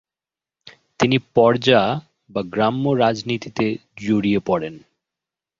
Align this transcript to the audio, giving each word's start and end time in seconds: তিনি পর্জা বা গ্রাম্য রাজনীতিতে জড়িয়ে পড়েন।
তিনি 0.99 1.17
পর্জা 1.35 1.81
বা 2.29 2.41
গ্রাম্য 2.43 2.85
রাজনীতিতে 2.95 3.65
জড়িয়ে 3.97 4.39
পড়েন। 4.39 4.75